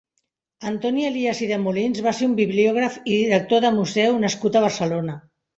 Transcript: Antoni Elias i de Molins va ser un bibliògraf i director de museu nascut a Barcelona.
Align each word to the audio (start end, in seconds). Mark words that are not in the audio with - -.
Antoni 0.69 1.03
Elias 1.09 1.41
i 1.47 1.49
de 1.51 1.59
Molins 1.67 2.01
va 2.07 2.15
ser 2.21 2.29
un 2.31 2.35
bibliògraf 2.41 2.97
i 3.05 3.13
director 3.21 3.63
de 3.67 3.73
museu 3.79 4.21
nascut 4.25 4.59
a 4.59 4.65
Barcelona. 4.69 5.21